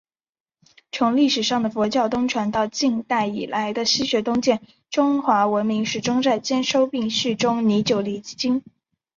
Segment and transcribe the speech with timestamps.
[0.91, 2.49] 从历史上的佛教东传……
[2.49, 4.59] 到近代以来的“西学东渐”……
[4.89, 8.63] 中华文明始终在兼收并蓄中历久弥新。